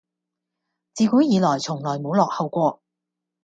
[0.95, 2.81] 自古以來從來冇落後過